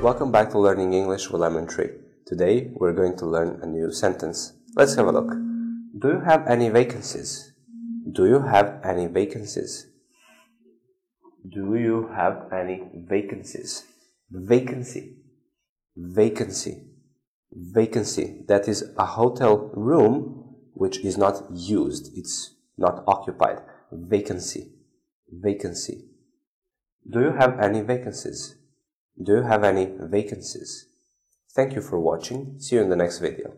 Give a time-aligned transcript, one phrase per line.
[0.00, 1.90] Welcome back to Learning English with Lemon Tree.
[2.24, 4.52] Today we're going to learn a new sentence.
[4.76, 5.28] Let's have a look.
[5.98, 7.52] Do you have any vacancies?
[8.12, 9.88] Do you have any vacancies?
[11.52, 13.86] Do you have any vacancies?
[14.30, 15.16] Vacancy.
[15.96, 16.84] Vacancy.
[17.50, 18.44] Vacancy.
[18.46, 22.16] That is a hotel room which is not used.
[22.16, 23.62] It's not occupied.
[23.90, 24.74] Vacancy.
[25.28, 26.04] Vacancy.
[27.10, 28.57] Do you have any vacancies?
[29.20, 30.86] Do you have any vacancies?
[31.50, 32.54] Thank you for watching.
[32.58, 33.52] See you in the next video.